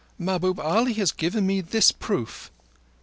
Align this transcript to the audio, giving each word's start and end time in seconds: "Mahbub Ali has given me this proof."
"Mahbub 0.17 0.59
Ali 0.59 0.93
has 0.93 1.11
given 1.11 1.45
me 1.45 1.61
this 1.61 1.91
proof." 1.91 2.49